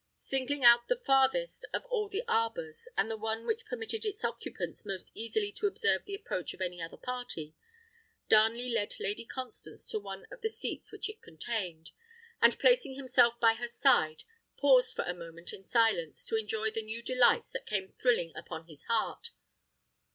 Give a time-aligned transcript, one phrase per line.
[0.17, 4.83] Singling out the farthest of all the arbours, and the one which permitted its occupants
[4.83, 7.53] most easily to observe the approach of any other party,
[8.27, 11.91] Darnley led Lady Constance to one of the seats which it contained,
[12.41, 14.23] and placing himself by her side,
[14.57, 18.65] paused for a moment in silence, to enjoy the new delights that came thrilling upon
[18.65, 19.29] his heart.